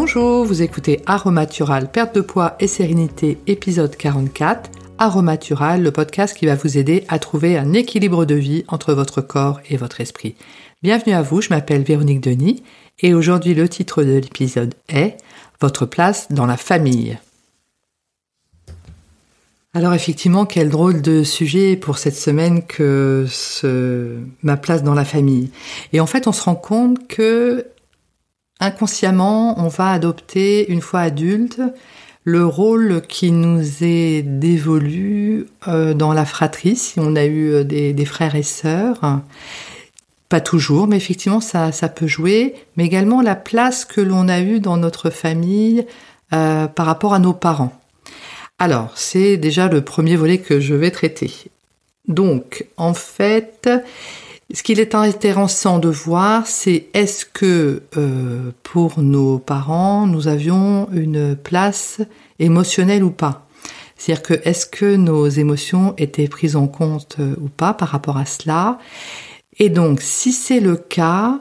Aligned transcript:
Bonjour, 0.00 0.44
vous 0.44 0.62
écoutez 0.62 1.00
Aromatural, 1.06 1.90
perte 1.90 2.14
de 2.14 2.20
poids 2.20 2.54
et 2.60 2.68
sérénité, 2.68 3.36
épisode 3.48 3.96
44. 3.96 4.70
Aromatural, 4.96 5.82
le 5.82 5.90
podcast 5.90 6.38
qui 6.38 6.46
va 6.46 6.54
vous 6.54 6.78
aider 6.78 7.04
à 7.08 7.18
trouver 7.18 7.58
un 7.58 7.72
équilibre 7.72 8.24
de 8.24 8.36
vie 8.36 8.62
entre 8.68 8.94
votre 8.94 9.22
corps 9.22 9.58
et 9.68 9.76
votre 9.76 10.00
esprit. 10.00 10.36
Bienvenue 10.84 11.14
à 11.14 11.22
vous, 11.22 11.40
je 11.40 11.48
m'appelle 11.48 11.82
Véronique 11.82 12.20
Denis 12.20 12.62
et 13.00 13.12
aujourd'hui 13.12 13.54
le 13.54 13.68
titre 13.68 14.04
de 14.04 14.12
l'épisode 14.12 14.72
est 14.88 15.16
Votre 15.60 15.84
place 15.84 16.30
dans 16.30 16.46
la 16.46 16.56
famille. 16.56 17.18
Alors 19.74 19.94
effectivement, 19.94 20.46
quel 20.46 20.68
drôle 20.68 21.02
de 21.02 21.24
sujet 21.24 21.74
pour 21.74 21.98
cette 21.98 22.14
semaine 22.14 22.64
que 22.64 23.26
ce, 23.28 24.16
ma 24.44 24.56
place 24.56 24.84
dans 24.84 24.94
la 24.94 25.04
famille. 25.04 25.50
Et 25.92 25.98
en 25.98 26.06
fait, 26.06 26.28
on 26.28 26.32
se 26.32 26.42
rend 26.42 26.54
compte 26.54 27.08
que 27.08 27.66
inconsciemment, 28.60 29.58
on 29.58 29.68
va 29.68 29.90
adopter 29.90 30.70
une 30.70 30.80
fois 30.80 31.00
adulte 31.00 31.60
le 32.28 32.44
rôle 32.44 33.00
qui 33.08 33.32
nous 33.32 33.62
est 33.80 34.20
dévolu 34.22 35.46
euh, 35.66 35.94
dans 35.94 36.12
la 36.12 36.26
fratrie, 36.26 36.76
si 36.76 37.00
on 37.00 37.16
a 37.16 37.24
eu 37.24 37.52
euh, 37.52 37.64
des, 37.64 38.04
frères 38.04 38.34
et 38.34 38.42
sœurs. 38.42 39.20
Pas 40.28 40.42
toujours, 40.42 40.86
mais 40.88 40.98
effectivement, 40.98 41.40
ça, 41.40 41.70
peut 41.88 42.06
jouer. 42.06 42.54
Mais 42.76 42.84
également 42.84 43.22
la 43.22 43.34
place 43.34 43.86
que 43.86 44.02
l'on 44.02 44.28
a 44.28 44.40
eue 44.40 44.60
dans 44.60 44.76
notre 44.76 45.08
famille 45.08 45.86
euh, 46.34 46.66
par 46.66 46.84
rapport 46.84 47.14
à 47.14 47.18
nos 47.18 47.32
parents. 47.32 47.72
Alors, 48.58 48.92
c'est 48.94 49.38
déjà 49.38 49.68
le 49.68 49.80
premier 49.80 50.16
volet 50.16 50.36
que 50.36 50.60
je 50.60 50.74
vais 50.74 50.90
traiter. 50.90 51.32
Donc, 52.08 52.66
en 52.76 52.92
fait, 52.92 53.70
ce 54.54 54.62
qu'il 54.62 54.80
est 54.80 54.94
intéressant 54.94 55.78
de 55.78 55.88
voir, 55.88 56.46
c'est 56.46 56.86
est-ce 56.94 57.26
que 57.26 57.82
euh, 57.98 58.50
pour 58.62 59.00
nos 59.00 59.38
parents, 59.38 60.06
nous 60.06 60.26
avions 60.26 60.88
une 60.92 61.36
place 61.36 62.00
émotionnelle 62.38 63.04
ou 63.04 63.10
pas? 63.10 63.46
C'est-à-dire 63.96 64.22
que 64.22 64.48
est-ce 64.48 64.64
que 64.66 64.96
nos 64.96 65.28
émotions 65.28 65.92
étaient 65.98 66.28
prises 66.28 66.56
en 66.56 66.66
compte 66.66 67.16
euh, 67.20 67.34
ou 67.42 67.48
pas 67.48 67.74
par 67.74 67.88
rapport 67.88 68.16
à 68.16 68.24
cela? 68.24 68.78
Et 69.58 69.68
donc, 69.68 70.00
si 70.00 70.32
c'est 70.32 70.60
le 70.60 70.76
cas, 70.76 71.40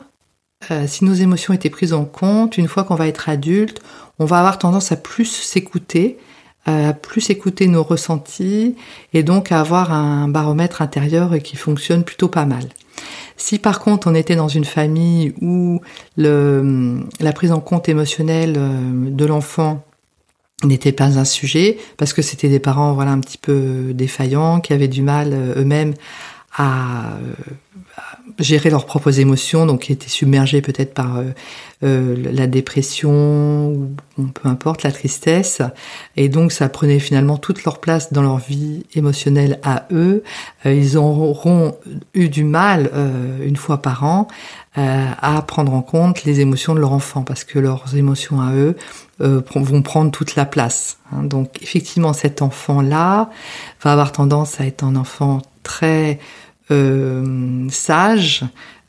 euh, 0.71 0.85
si 0.85 1.05
nos 1.05 1.13
émotions 1.13 1.53
étaient 1.53 1.69
prises 1.69 1.93
en 1.93 2.03
compte, 2.03 2.57
une 2.57 2.67
fois 2.67 2.83
qu'on 2.83 2.95
va 2.95 3.07
être 3.07 3.29
adulte, 3.29 3.79
on 4.19 4.25
va 4.25 4.39
avoir 4.39 4.57
tendance 4.57 4.91
à 4.91 4.97
plus 4.97 5.25
s'écouter 5.25 6.17
à 6.65 6.91
plus 6.91 7.29
écouter 7.29 7.67
nos 7.67 7.81
ressentis 7.81 8.75
et 9.13 9.23
donc 9.23 9.53
à 9.53 9.61
avoir 9.61 9.93
un 9.93 10.27
baromètre 10.27 10.81
intérieur 10.81 11.31
qui 11.41 11.55
fonctionne 11.55 12.03
plutôt 12.03 12.27
pas 12.27 12.45
mal. 12.45 12.65
Si 13.37 13.59
par 13.59 13.79
contre 13.79 14.07
on 14.07 14.15
était 14.15 14.35
dans 14.35 14.47
une 14.47 14.65
famille 14.65 15.33
où 15.41 15.81
la 16.17 17.33
prise 17.33 17.51
en 17.51 17.59
compte 17.59 17.89
émotionnelle 17.89 18.55
euh, 18.57 19.09
de 19.09 19.25
l'enfant 19.25 19.83
n'était 20.63 20.91
pas 20.91 21.19
un 21.19 21.25
sujet, 21.25 21.77
parce 21.97 22.13
que 22.13 22.21
c'était 22.21 22.49
des 22.49 22.59
parents 22.59 22.93
voilà 22.93 23.11
un 23.11 23.19
petit 23.19 23.37
peu 23.37 23.91
défaillants, 23.93 24.59
qui 24.59 24.73
avaient 24.73 24.87
du 24.87 25.03
mal 25.03 25.33
euh, 25.33 25.61
eux-mêmes 25.61 25.93
à, 26.57 27.17
gérer 28.39 28.69
leurs 28.69 28.85
propres 28.85 29.19
émotions, 29.19 29.65
donc 29.65 29.81
qui 29.81 29.91
étaient 29.91 30.09
submergés 30.09 30.61
peut-être 30.61 30.93
par 30.93 31.17
euh, 31.17 31.23
euh, 31.83 32.15
la 32.31 32.47
dépression 32.47 33.71
ou 34.17 34.23
peu 34.33 34.47
importe 34.47 34.83
la 34.83 34.91
tristesse, 34.91 35.61
et 36.15 36.29
donc 36.29 36.51
ça 36.51 36.69
prenait 36.69 36.99
finalement 36.99 37.37
toute 37.37 37.63
leur 37.63 37.79
place 37.79 38.13
dans 38.13 38.21
leur 38.21 38.37
vie 38.37 38.85
émotionnelle 38.93 39.59
à 39.63 39.85
eux. 39.91 40.23
Euh, 40.65 40.73
ils 40.73 40.97
auront 40.97 41.75
eu 42.13 42.29
du 42.29 42.43
mal 42.43 42.91
une 43.43 43.55
fois 43.55 43.81
par 43.81 44.03
an 44.03 44.27
à 44.75 45.41
prendre 45.41 45.73
en 45.73 45.81
compte 45.81 46.23
les 46.23 46.39
émotions 46.39 46.75
de 46.75 46.79
leur 46.79 46.93
enfant 46.93 47.23
parce 47.23 47.43
que 47.43 47.57
leurs 47.57 47.95
émotions 47.95 48.41
à 48.41 48.53
eux 48.53 48.75
vont 49.19 49.81
prendre 49.81 50.11
toute 50.11 50.35
la 50.35 50.45
place. 50.45 50.99
Hein. 51.11 51.23
Donc 51.23 51.63
effectivement, 51.63 52.13
cet 52.13 52.43
enfant-là 52.43 53.31
va 53.81 53.91
avoir 53.91 54.11
tendance 54.11 54.61
à 54.61 54.65
être 54.65 54.83
un 54.83 54.95
enfant 54.95 55.41
très 55.63 56.19
euh, 56.71 57.67
sage, 57.69 58.43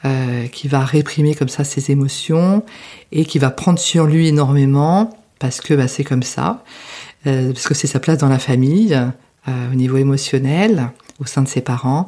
euh, 0.04 0.46
qui 0.48 0.68
va 0.68 0.80
réprimer 0.80 1.34
comme 1.34 1.48
ça 1.48 1.64
ses 1.64 1.90
émotions 1.90 2.64
et 3.12 3.24
qui 3.24 3.38
va 3.38 3.50
prendre 3.50 3.78
sur 3.78 4.06
lui 4.06 4.28
énormément 4.28 5.10
parce 5.38 5.60
que 5.60 5.74
bah, 5.74 5.86
c'est 5.86 6.04
comme 6.04 6.24
ça, 6.24 6.64
euh, 7.26 7.52
parce 7.52 7.68
que 7.68 7.74
c'est 7.74 7.86
sa 7.86 8.00
place 8.00 8.18
dans 8.18 8.28
la 8.28 8.38
famille, 8.38 9.00
au 9.46 9.74
niveau 9.74 9.96
émotionnel, 9.96 10.90
au 11.20 11.24
sein 11.24 11.40
de 11.40 11.48
ses 11.48 11.62
parents 11.62 12.06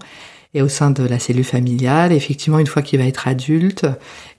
et 0.53 0.61
au 0.61 0.69
sein 0.69 0.91
de 0.91 1.03
la 1.05 1.19
cellule 1.19 1.45
familiale. 1.45 2.13
effectivement, 2.13 2.59
une 2.59 2.67
fois 2.67 2.83
qu'il 2.83 2.99
va 2.99 3.07
être 3.07 3.27
adulte, 3.27 3.87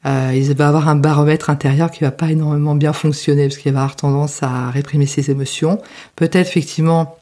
il 0.05 0.53
va 0.53 0.67
avoir 0.67 0.87
un 0.87 0.95
baromètre 0.95 1.49
intérieur 1.49 1.89
qui 1.89 2.03
va 2.03 2.11
pas 2.11 2.29
énormément 2.29 2.75
bien 2.75 2.93
fonctionner 2.93 3.47
parce 3.47 3.57
qu'il 3.57 3.73
va 3.73 3.79
avoir 3.79 3.95
tendance 3.95 4.43
à 4.43 4.69
réprimer 4.69 5.07
ses 5.07 5.31
émotions. 5.31 5.81
Peut-être 6.15 6.47
effectivement 6.47 7.17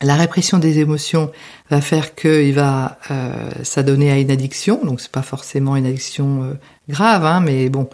la 0.00 0.16
répression 0.16 0.58
des 0.58 0.78
émotions 0.78 1.30
va 1.70 1.80
faire 1.80 2.14
qu'il 2.14 2.54
va 2.54 2.98
euh, 3.10 3.50
s'adonner 3.62 4.10
à 4.10 4.18
une 4.18 4.30
addiction, 4.30 4.84
donc 4.84 5.00
c'est 5.00 5.12
pas 5.12 5.22
forcément 5.22 5.76
une 5.76 5.86
addiction 5.86 6.42
euh, 6.42 6.54
grave, 6.88 7.24
hein, 7.24 7.40
mais 7.40 7.68
bon, 7.68 7.88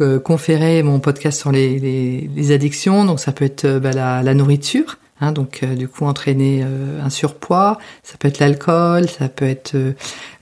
euh, 0.00 0.20
conférer 0.20 0.84
mon 0.84 1.00
podcast 1.00 1.40
sur 1.40 1.50
les, 1.50 2.52
addictions, 2.52 3.04
donc 3.04 3.18
ça 3.18 3.32
peut 3.32 3.44
être 3.44 3.64
euh, 3.64 3.80
bah, 3.80 3.90
la, 3.90 4.34
nourriture, 4.34 4.96
Hein, 5.20 5.32
donc 5.32 5.60
euh, 5.62 5.74
du 5.74 5.88
coup 5.88 6.04
entraîner 6.04 6.62
euh, 6.62 7.02
un 7.02 7.10
surpoids, 7.10 7.78
ça 8.04 8.16
peut 8.18 8.28
être 8.28 8.38
l'alcool, 8.38 9.08
ça 9.08 9.28
peut 9.28 9.46
être 9.46 9.74
euh, 9.74 9.94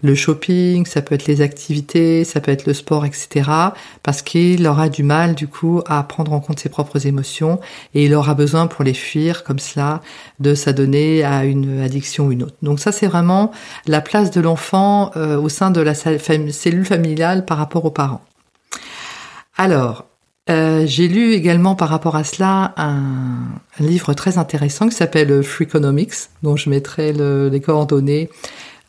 le 0.03 0.15
shopping, 0.15 0.85
ça 0.85 1.01
peut 1.01 1.15
être 1.15 1.27
les 1.27 1.41
activités, 1.41 2.25
ça 2.25 2.41
peut 2.41 2.51
être 2.51 2.67
le 2.67 2.75
sport, 2.75 3.07
etc. 3.07 3.51
Parce 4.03 4.21
qu'il 4.21 4.67
aura 4.67 4.91
du 4.91 5.03
mal 5.03 5.35
du 5.35 5.49
coup 5.49 5.81
à 5.87 6.03
prendre 6.03 6.33
en 6.35 6.41
compte 6.41 6.61
ses 6.61 6.69
propres 6.69 7.07
émotions 7.07 7.59
et 7.95 8.05
il 8.05 8.15
aura 8.15 8.35
besoin 8.35 8.67
pour 8.67 8.85
les 8.85 8.93
fuir 8.93 9.45
comme 9.45 9.59
cela 9.59 10.03
de 10.41 10.55
s'adonner 10.55 11.25
à 11.25 11.45
une 11.45 11.81
addiction 11.81 12.27
ou 12.27 12.33
une 12.33 12.43
autre. 12.43 12.57
Donc 12.61 12.79
ça 12.79 12.93
c'est 12.93 13.07
vraiment 13.07 13.53
la 13.87 14.03
place 14.03 14.31
de 14.31 14.41
l'enfant 14.41 15.11
au 15.17 15.49
sein 15.49 15.71
de 15.71 15.81
la 15.81 15.95
cellule 15.95 16.85
familiale 16.85 17.45
par 17.45 17.59
rapport 17.59 17.85
aux 17.85 17.91
parents. 17.91 18.23
Alors, 19.57 20.06
euh, 20.49 20.85
j'ai 20.87 21.09
lu 21.09 21.33
également 21.33 21.75
par 21.75 21.89
rapport 21.89 22.15
à 22.15 22.23
cela 22.23 22.73
un, 22.77 23.11
livre 23.81 24.15
très 24.15 24.39
intéressant 24.39 24.89
qui 24.89 24.95
s'appelle 24.95 25.43
Freakonomics, 25.43 26.15
dont 26.43 26.57
je 26.57 26.71
mettrai 26.71 27.13
les 27.13 27.61
coordonnées 27.61 28.31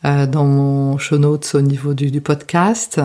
euh, 0.04 0.26
dans 0.26 0.44
mon 0.44 0.98
show 0.98 1.18
notes 1.18 1.50
au 1.54 1.60
niveau 1.60 1.94
du, 1.94 2.20
podcast. 2.20 3.00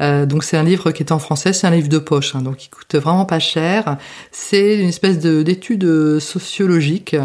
Euh, 0.00 0.24
donc 0.24 0.44
c'est 0.44 0.56
un 0.56 0.62
livre 0.62 0.92
qui 0.92 1.02
est 1.02 1.12
en 1.12 1.18
français, 1.18 1.52
c'est 1.52 1.66
un 1.66 1.70
livre 1.72 1.88
de 1.88 1.98
poche, 1.98 2.34
hein, 2.34 2.40
donc 2.40 2.64
il 2.64 2.70
coûte 2.70 2.94
vraiment 2.94 3.26
pas 3.26 3.38
cher. 3.38 3.98
C'est 4.32 4.78
une 4.78 4.88
espèce 4.88 5.18
d'étude 5.18 6.18
sociologique 6.20 7.16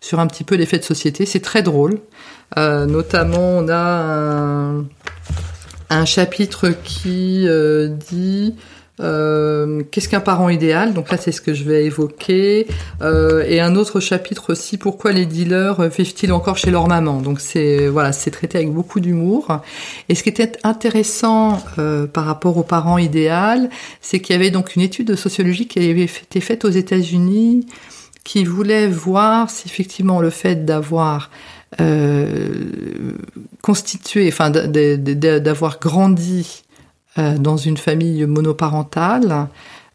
sur 0.00 0.20
un 0.20 0.28
petit 0.28 0.44
peu 0.44 0.54
l'effet 0.54 0.78
de 0.78 0.84
société. 0.84 1.26
C'est 1.26 1.40
très 1.40 1.62
drôle. 1.62 1.98
notamment, 2.56 3.58
on 3.58 3.68
a 3.68 4.72
un 5.90 6.04
chapitre 6.04 6.70
qui 6.84 7.48
dit 8.08 8.54
euh, 9.00 9.82
qu'est-ce 9.90 10.08
qu'un 10.08 10.20
parent 10.20 10.48
idéal? 10.48 10.92
Donc 10.92 11.10
là, 11.10 11.16
c'est 11.16 11.32
ce 11.32 11.40
que 11.40 11.54
je 11.54 11.64
vais 11.64 11.84
évoquer. 11.84 12.66
Euh, 13.00 13.44
et 13.46 13.60
un 13.60 13.74
autre 13.74 14.00
chapitre 14.00 14.52
aussi, 14.52 14.76
pourquoi 14.76 15.12
les 15.12 15.24
dealers 15.24 15.88
vivent-ils 15.88 16.32
encore 16.32 16.58
chez 16.58 16.70
leur 16.70 16.88
maman? 16.88 17.20
Donc 17.20 17.40
c'est 17.40 17.88
voilà, 17.88 18.12
c'est 18.12 18.30
traité 18.30 18.58
avec 18.58 18.72
beaucoup 18.72 19.00
d'humour. 19.00 19.60
Et 20.08 20.14
ce 20.14 20.22
qui 20.22 20.28
était 20.28 20.52
intéressant 20.62 21.62
euh, 21.78 22.06
par 22.06 22.26
rapport 22.26 22.56
aux 22.58 22.62
parents 22.62 22.98
idéal, 22.98 23.70
c'est 24.00 24.20
qu'il 24.20 24.34
y 24.34 24.38
avait 24.38 24.50
donc 24.50 24.76
une 24.76 24.82
étude 24.82 25.16
sociologique 25.16 25.70
qui 25.70 25.90
avait 25.90 26.04
été 26.04 26.40
faite 26.40 26.64
aux 26.64 26.70
États-Unis, 26.70 27.66
qui 28.24 28.44
voulait 28.44 28.86
voir 28.86 29.48
si 29.48 29.66
effectivement 29.66 30.20
le 30.20 30.30
fait 30.30 30.64
d'avoir 30.64 31.30
constitué, 33.62 34.28
enfin 34.28 34.50
d'avoir 34.50 35.80
grandi 35.80 36.61
euh, 37.18 37.36
dans 37.38 37.56
une 37.56 37.76
famille 37.76 38.24
monoparentale 38.26 39.48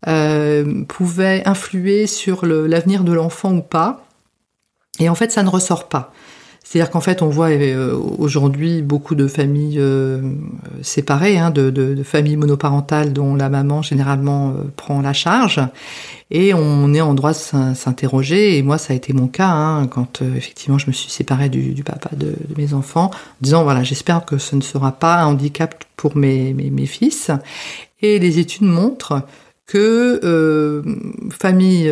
euh, 0.08 0.84
pouvait 0.86 1.42
influer 1.46 2.06
sur 2.06 2.46
l'avenir 2.46 3.04
de 3.04 3.14
l'enfant 3.14 3.54
ou 3.54 3.62
pas. 3.62 4.06
Et 5.00 5.10
en 5.10 5.16
fait, 5.16 5.32
ça 5.32 5.44
ne 5.44 5.50
ressort 5.50 5.88
pas. 5.90 6.14
C'est-à-dire 6.68 6.92
qu'en 6.92 7.00
fait, 7.00 7.22
on 7.22 7.30
voit 7.30 7.52
euh, 7.52 7.98
aujourd'hui 8.18 8.82
beaucoup 8.82 9.16
de 9.16 9.28
familles 9.28 9.80
euh, 9.80 10.20
séparées, 10.82 11.40
hein, 11.40 11.50
de, 11.50 12.04
familles 12.04 12.36
monoparentales 12.36 13.14
dont 13.14 13.36
la 13.36 13.48
maman 13.48 13.82
généralement 13.82 14.50
euh, 14.50 14.64
prend 14.76 15.00
la 15.02 15.14
charge, 15.14 15.62
et 16.30 16.54
on 16.54 16.94
est 16.94 17.00
en 17.00 17.14
droit 17.14 17.32
de 17.32 17.74
s'interroger. 17.74 18.58
Et 18.58 18.64
moi, 18.64 18.78
ça 18.78 18.92
a 18.92 18.98
été 18.98 19.14
mon 19.14 19.28
cas 19.28 19.48
hein, 19.48 19.88
quand 19.88 20.22
effectivement 20.22 20.78
je 20.78 20.88
me 20.88 20.92
suis 20.92 21.10
séparée 21.10 21.48
du, 21.48 21.84
papa 21.86 22.10
de, 22.14 22.36
mes 22.58 22.74
enfants, 22.74 23.12
en 23.12 23.40
disant 23.40 23.64
voilà, 23.64 23.84
j'espère 23.84 24.26
que 24.26 24.38
ce 24.38 24.58
ne 24.58 24.62
sera 24.62 24.92
pas 24.92 25.22
un 25.22 25.28
handicap 25.28 25.86
pour 25.96 26.18
mes, 26.18 26.54
fils. 26.86 27.32
Et 28.02 28.20
les 28.20 28.40
études 28.40 28.68
montrent 28.68 29.22
que 29.68 30.84
famille 31.30 31.90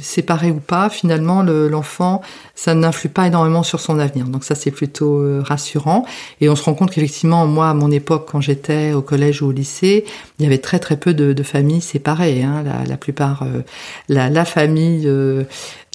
séparée 0.00 0.50
ou 0.50 0.60
pas, 0.60 0.88
finalement 0.88 1.42
l'enfant, 1.42 2.22
ça 2.58 2.74
n'influe 2.74 3.08
pas 3.08 3.28
énormément 3.28 3.62
sur 3.62 3.78
son 3.78 4.00
avenir. 4.00 4.26
Donc 4.26 4.42
ça 4.42 4.56
c'est 4.56 4.72
plutôt 4.72 5.20
euh, 5.20 5.40
rassurant. 5.44 6.04
Et 6.40 6.48
on 6.48 6.56
se 6.56 6.64
rend 6.64 6.74
compte 6.74 6.90
qu'effectivement, 6.90 7.46
moi 7.46 7.68
à 7.68 7.74
mon 7.74 7.88
époque, 7.92 8.26
quand 8.32 8.40
j'étais 8.40 8.92
au 8.92 9.00
collège 9.00 9.42
ou 9.42 9.46
au 9.46 9.52
lycée, 9.52 10.04
il 10.38 10.42
y 10.42 10.46
avait 10.46 10.58
très 10.58 10.80
très 10.80 10.96
peu 10.96 11.14
de, 11.14 11.42
familles 11.44 11.80
séparées. 11.80 12.42
Hein. 12.42 12.64
La, 12.88 12.96
plupart, 12.96 13.44
euh, 13.44 13.62
la, 14.08 14.44
famille 14.44 15.08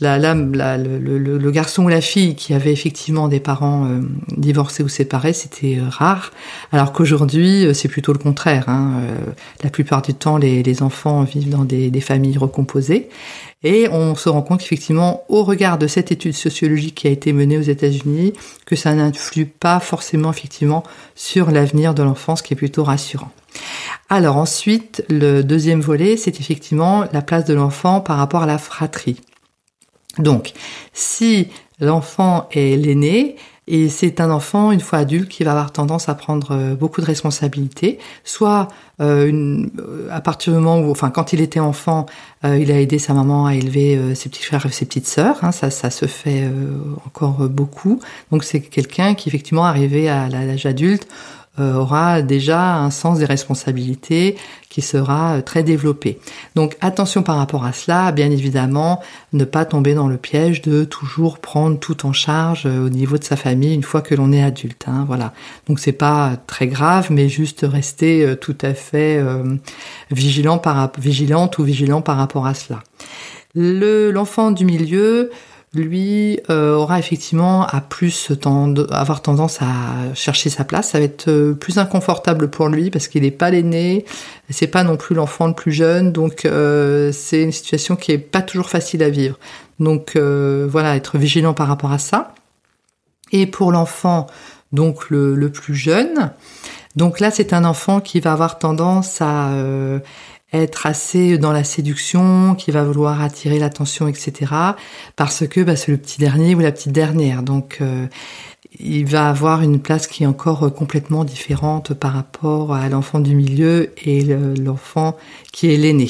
la, 0.03 0.33
le, 0.77 1.51
garçon 1.51 1.85
ou 1.85 1.89
la 1.89 2.01
fille 2.01 2.35
qui 2.35 2.53
avait 2.53 2.71
effectivement 2.71 3.27
des 3.27 3.39
parents 3.39 3.85
euh, 3.85 4.01
divorcés 4.35 4.83
ou 4.83 4.89
séparés, 4.89 5.33
c'était 5.33 5.77
euh, 5.77 5.89
rare. 5.89 6.31
Alors 6.71 6.93
qu'aujourd'hui, 6.93 7.65
euh, 7.65 7.73
c'est 7.73 7.87
plutôt 7.87 8.13
le 8.13 8.19
contraire. 8.19 8.69
Hein. 8.69 9.01
la 9.63 9.69
plupart 9.69 10.01
du 10.01 10.13
temps, 10.13 10.37
les, 10.37 10.81
enfants 10.81 11.23
vivent 11.23 11.49
dans 11.49 11.65
des, 11.65 12.01
familles 12.01 12.37
recomposées. 12.37 13.09
Et 13.63 13.87
on 13.89 14.15
se 14.15 14.29
rend 14.29 14.41
compte 14.41 14.59
qu'effectivement, 14.59 15.23
au 15.29 15.43
regard 15.43 15.77
de 15.77 15.87
cette 15.87 16.11
étude 16.11 16.33
sociologique 16.33 16.95
qui 16.95 17.07
a 17.07 17.11
été 17.11 17.31
menée 17.31 17.57
aux 17.57 17.61
États-Unis, 17.61 18.33
que 18.65 18.75
ça 18.75 18.93
n'influe 18.93 19.45
pas 19.45 19.79
forcément 19.79 20.31
effectivement 20.31 20.83
sur 21.15 21.49
l'avenir 21.49 21.93
de 21.93 22.03
l'enfant, 22.03 22.35
ce 22.35 22.43
qui 22.43 22.53
est 22.53 22.57
plutôt 22.57 22.83
rassurant. 22.83 23.31
Alors 24.09 24.37
ensuite, 24.37 25.05
le 25.09 25.41
deuxième 25.41 25.81
volet, 25.81 26.17
c'est 26.17 26.39
effectivement 26.39 27.05
la 27.13 27.21
place 27.21 27.45
de 27.45 27.53
l'enfant 27.53 28.01
par 28.01 28.17
rapport 28.17 28.43
à 28.43 28.47
la 28.47 28.57
fratrie. 28.57 29.21
Donc, 30.19 30.51
si 30.93 31.47
l'enfant 31.79 32.47
est 32.51 32.77
l'aîné, 32.77 33.35
et 33.67 33.87
c'est 33.87 34.19
un 34.19 34.29
enfant, 34.29 34.71
une 34.71 34.81
fois 34.81 34.99
adulte, 34.99 35.29
qui 35.29 35.43
va 35.43 35.51
avoir 35.51 35.71
tendance 35.71 36.09
à 36.09 36.15
prendre 36.15 36.51
euh, 36.51 36.75
beaucoup 36.75 36.99
de 36.99 37.05
responsabilités, 37.05 37.97
soit 38.25 38.67
euh, 38.99 39.27
une, 39.27 39.71
euh, 39.79 40.09
à 40.11 40.19
partir 40.19 40.51
du 40.51 40.59
moment 40.59 40.79
où, 40.79 40.91
enfin, 40.91 41.09
quand 41.09 41.31
il 41.31 41.39
était 41.39 41.59
enfant, 41.59 42.05
il 42.45 42.73
a 42.73 42.81
aidé 42.81 42.99
sa 42.99 43.13
maman 43.13 43.45
à 43.45 43.55
élever 43.55 44.15
ses 44.15 44.27
petits 44.27 44.43
frères 44.43 44.65
et 44.65 44.69
ses 44.69 44.83
petites 44.83 45.07
sœurs. 45.07 45.41
Hein, 45.45 45.53
ça, 45.53 45.69
ça 45.69 45.89
se 45.89 46.07
fait 46.07 46.43
encore 47.05 47.47
beaucoup. 47.47 48.01
Donc, 48.33 48.43
c'est 48.43 48.59
quelqu'un 48.59 49.13
qui, 49.13 49.29
effectivement, 49.29 49.63
arrivé 49.63 50.09
à 50.09 50.27
l'âge 50.27 50.65
adulte, 50.65 51.07
euh, 51.07 51.42
aura 51.59 52.21
déjà 52.21 52.77
un 52.77 52.89
sens 52.89 53.19
des 53.19 53.25
responsabilités 53.25 54.35
qui 54.69 54.81
sera 54.81 55.35
euh, 55.35 55.41
très 55.41 55.61
développé. 55.61 56.19
Donc 56.55 56.75
attention 56.81 57.21
par 57.21 57.37
rapport 57.37 57.63
à 57.63 57.73
cela, 57.73 58.11
bien 58.11 58.31
évidemment, 58.31 59.01
ne 59.31 59.45
pas 59.45 59.65
tomber 59.65 59.93
dans 59.93 60.07
le 60.07 60.17
piège 60.17 60.63
de 60.63 60.83
toujours 60.83 61.37
prendre 61.37 61.77
tout 61.79 62.07
en 62.07 62.11
charge 62.11 62.63
euh, 62.65 62.87
au 62.87 62.89
niveau 62.89 63.19
de 63.19 63.23
sa 63.23 63.35
famille 63.35 63.75
une 63.75 63.83
fois 63.83 64.01
que 64.01 64.15
l'on 64.15 64.31
est 64.31 64.41
adulte. 64.41 64.85
Hein, 64.87 65.05
voilà. 65.07 65.31
Donc 65.67 65.79
c'est 65.79 65.91
pas 65.91 66.37
très 66.47 66.65
grave, 66.65 67.07
mais 67.11 67.29
juste 67.29 67.63
rester 67.69 68.35
tout 68.41 68.57
à 68.61 68.73
fait 68.73 69.23
vigilant 70.09 70.57
par, 70.57 70.91
vigilante 70.97 71.59
ou 71.59 71.63
vigilant 71.63 72.01
par 72.01 72.17
rapport 72.17 72.47
à 72.47 72.53
cela. 72.53 72.79
Le, 73.53 74.11
l'enfant 74.11 74.49
du 74.49 74.65
milieu, 74.65 75.29
lui 75.73 76.39
euh, 76.49 76.75
aura 76.75 76.99
effectivement 76.99 77.65
à 77.65 77.81
plus 77.81 78.31
avoir 78.91 79.21
tendance 79.21 79.61
à 79.61 80.13
chercher 80.13 80.49
sa 80.49 80.63
place. 80.63 80.89
Ça 80.89 80.99
va 80.99 81.05
être 81.05 81.29
euh, 81.29 81.53
plus 81.53 81.79
inconfortable 81.79 82.49
pour 82.49 82.67
lui 82.67 82.91
parce 82.91 83.07
qu'il 83.07 83.23
n'est 83.23 83.31
pas 83.31 83.49
l'aîné, 83.49 84.05
c'est 84.49 84.67
pas 84.67 84.83
non 84.83 84.97
plus 84.97 85.15
l'enfant 85.15 85.47
le 85.47 85.53
plus 85.53 85.71
jeune, 85.71 86.11
donc 86.11 86.45
euh, 86.45 87.11
c'est 87.11 87.41
une 87.41 87.51
situation 87.51 87.95
qui 87.95 88.11
est 88.11 88.17
pas 88.19 88.41
toujours 88.41 88.69
facile 88.69 89.01
à 89.01 89.09
vivre. 89.09 89.39
Donc 89.79 90.15
voilà, 90.15 90.95
être 90.95 91.17
vigilant 91.17 91.53
par 91.53 91.67
rapport 91.67 91.91
à 91.91 91.97
ça. 91.97 92.33
Et 93.31 93.47
pour 93.47 93.71
l'enfant, 93.71 94.27
donc 94.71 95.09
le, 95.09 95.49
plus 95.49 95.75
jeune, 95.75 96.31
donc 96.95 97.19
là 97.19 97.31
c'est 97.31 97.53
un 97.53 97.65
enfant 97.65 97.99
qui 97.99 98.19
va 98.19 98.31
avoir 98.31 98.59
tendance 98.59 99.19
à 99.19 99.49
être 100.53 100.85
assez 100.85 101.37
dans 101.37 101.51
la 101.51 101.63
séduction, 101.63 102.55
qui 102.55 102.71
va 102.71 102.83
vouloir 102.83 103.21
attirer 103.21 103.59
l'attention, 103.59 104.07
etc. 104.07 104.51
Parce 105.15 105.47
que 105.47 105.61
bah, 105.61 105.75
c'est 105.75 105.91
le 105.91 105.97
petit 105.97 106.19
dernier 106.19 106.55
ou 106.55 106.59
la 106.59 106.71
petite 106.71 106.91
dernière. 106.91 107.43
Donc 107.43 107.79
euh, 107.81 108.07
il 108.79 109.05
va 109.05 109.29
avoir 109.29 109.61
une 109.61 109.79
place 109.79 110.07
qui 110.07 110.23
est 110.23 110.27
encore 110.27 110.73
complètement 110.73 111.23
différente 111.23 111.93
par 111.93 112.13
rapport 112.13 112.73
à 112.73 112.87
l'enfant 112.89 113.19
du 113.19 113.35
milieu 113.35 113.91
et 114.05 114.23
l'enfant 114.23 115.17
qui 115.51 115.73
est 115.73 115.77
l'aîné. 115.77 116.09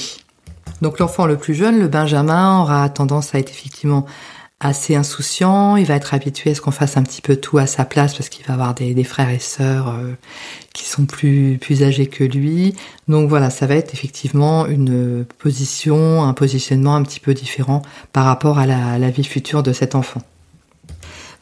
Donc 0.82 1.00
l'enfant 1.00 1.26
le 1.26 1.38
plus 1.38 1.54
jeune, 1.54 1.80
le 1.80 1.88
Benjamin, 1.88 2.62
aura 2.62 2.90
tendance 2.90 3.36
à 3.36 3.40
être 3.40 3.50
effectivement 3.50 4.06
assez 4.66 4.96
insouciant, 4.96 5.76
il 5.76 5.86
va 5.86 5.96
être 5.96 6.14
habitué 6.14 6.52
à 6.52 6.56
ce 6.56 6.62
qu'on 6.62 6.72
fasse 6.72 6.98
un 6.98 7.04
petit 7.04 7.22
peu 7.22 7.36
tout 7.36 7.58
à 7.58 7.68
sa 7.68 7.86
place 7.86 8.16
parce 8.16 8.30
qu'il 8.30 8.46
va 8.46 8.54
avoir 8.54 8.74
des, 8.74 9.04
frères 9.04 9.30
et 9.30 9.40
sœurs 9.40 9.90
euh, 9.90 10.14
qui 10.74 10.86
sont 10.86 11.06
plus, 11.06 11.58
plus 11.60 11.84
âgés 11.84 12.08
que 12.08 12.24
lui. 12.24 12.76
Donc 13.08 13.30
voilà, 13.30 13.50
ça 13.50 13.68
va 13.68 13.76
être 13.76 13.94
effectivement 13.94 14.66
une 14.68 15.26
position, 15.40 16.24
un 16.24 16.34
positionnement 16.34 16.96
un 16.96 17.04
petit 17.04 17.20
peu 17.20 17.34
différent 17.34 17.82
par 18.12 18.26
rapport 18.26 18.60
à 18.60 18.66
la, 18.66 18.98
la 18.98 19.10
vie 19.10 19.24
future 19.24 19.64
de 19.64 19.74
cet 19.74 19.96
enfant. 19.96 20.22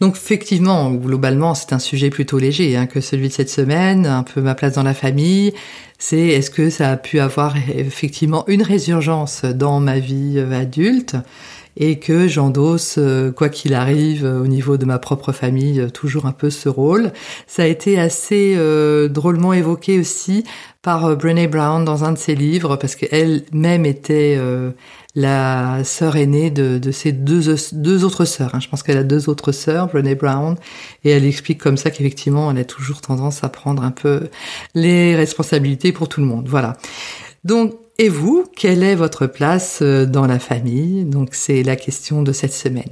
Donc 0.02 0.16
effectivement, 0.16 0.90
globalement, 0.90 1.54
c'est 1.54 1.74
un 1.74 1.80
sujet 1.80 2.10
plutôt 2.10 2.40
léger 2.40 2.76
hein, 2.76 2.88
que 2.88 3.02
celui 3.02 3.28
de 3.28 3.34
cette 3.34 3.52
semaine, 3.52 4.08
un 4.08 4.24
peu 4.24 4.42
ma 4.42 4.56
place 4.56 4.74
dans 4.74 4.84
la 4.84 4.96
famille. 4.96 5.54
C'est 6.00 6.30
est-ce 6.30 6.50
que 6.50 6.72
ça 6.72 6.90
a 6.90 6.98
pu 6.98 7.20
avoir 7.20 7.56
effectivement 7.76 8.44
une 8.48 8.64
résurgence 8.64 9.46
dans 9.46 9.80
ma 9.80 10.00
vie 10.00 10.34
euh, 10.38 10.60
adulte? 10.60 11.16
Et 11.78 12.00
que 12.00 12.28
j'endosse, 12.28 12.96
euh, 12.98 13.32
quoi 13.32 13.50
qu'il 13.50 13.74
arrive, 13.74 14.26
euh, 14.26 14.42
au 14.42 14.48
niveau 14.48 14.78
de 14.78 14.86
ma 14.86 15.00
propre 15.00 15.32
famille, 15.32 15.80
euh, 15.80 15.90
toujours 15.90 16.26
un 16.26 16.32
peu 16.32 16.50
ce 16.50 16.70
rôle. 16.70 17.12
Ça 17.48 17.64
a 17.64 17.66
été 17.66 18.00
assez 18.00 18.58
drôlement 19.10 19.54
évoqué 19.54 20.00
aussi 20.00 20.44
par 20.82 21.16
Brené 21.16 21.48
Brown 21.48 21.86
dans 21.86 22.04
un 22.04 22.12
de 22.12 22.18
ses 22.18 22.36
livres, 22.36 22.76
parce 22.76 22.96
qu'elle-même 22.96 23.86
était 23.86 24.40
la 25.16 25.84
sœur 25.84 26.16
aînée 26.16 26.50
de, 26.50 26.92
ses 26.92 27.12
deux, 27.12 27.56
deux 27.74 28.04
autres 28.04 28.26
sœurs. 28.26 28.56
Hein. 28.56 28.60
Je 28.60 28.68
pense 28.68 28.84
qu'elle 28.84 28.98
a 28.98 29.04
deux 29.04 29.30
autres 29.30 29.52
sœurs, 29.52 29.88
Brené 29.88 30.16
Brown, 30.16 30.56
et 31.04 31.12
elle 31.12 31.26
explique 31.26 31.60
comme 31.60 31.78
ça 31.78 31.92
qu'effectivement, 31.92 32.52
elle 32.52 32.58
a 32.58 32.66
toujours 32.66 33.02
tendance 33.02 33.44
à 33.44 33.50
prendre 33.50 33.84
un 33.84 33.92
peu 33.92 34.30
les 34.74 35.16
responsabilités 35.16 35.92
pour 35.92 36.10
tout 36.10 36.22
le 36.22 36.28
monde. 36.28 36.48
Voilà. 36.48 36.78
Donc, 37.44 37.74
et 38.02 38.10
vous, 38.10 38.46
quelle 38.56 38.82
est 38.82 38.96
votre 38.96 39.28
place 39.28 39.80
euh, 39.84 40.08
dans 40.08 40.26
la 40.26 40.40
famille? 40.40 41.06
Donc 41.06 41.36
c'est 41.36 41.62
la 41.62 41.76
question 41.76 42.24
de 42.24 42.32
cette 42.32 42.52
semaine. 42.52 42.90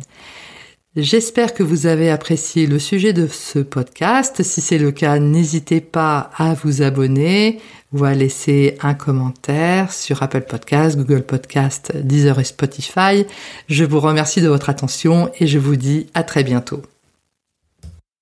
J'espère 0.95 1.55
que 1.55 1.63
vous 1.63 1.87
avez 1.87 2.11
apprécié 2.11 2.67
le 2.67 2.77
sujet 2.77 3.11
de 3.11 3.25
ce 3.25 3.57
podcast. 3.57 4.43
Si 4.43 4.61
c'est 4.61 4.77
le 4.77 4.91
cas, 4.91 5.17
n'hésitez 5.17 5.81
pas 5.81 6.29
à 6.37 6.53
vous 6.53 6.83
abonner 6.83 7.59
ou 7.91 8.05
à 8.05 8.13
laisser 8.13 8.77
un 8.83 8.93
commentaire 8.93 9.91
sur 9.91 10.21
Apple 10.21 10.45
Podcast, 10.47 10.95
Google 10.95 11.23
Podcast, 11.23 11.91
Deezer 11.95 12.37
et 12.37 12.43
Spotify. 12.43 13.25
Je 13.67 13.85
vous 13.85 13.99
remercie 13.99 14.41
de 14.41 14.47
votre 14.47 14.69
attention 14.69 15.31
et 15.39 15.47
je 15.47 15.57
vous 15.57 15.75
dis 15.75 16.05
à 16.13 16.21
très 16.21 16.43
bientôt. 16.43 16.83